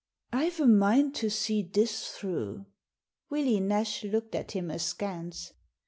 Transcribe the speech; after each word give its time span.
"I've 0.33 0.59
a 0.59 0.65
mind 0.65 1.13
to 1.17 1.29
see 1.29 1.61
this 1.61 2.07
through." 2.09 2.65
Willie 3.29 3.59
Nash 3.59 4.03
looked 4.03 4.33
at 4.33 4.53
him 4.53 4.71
askance. 4.71 5.53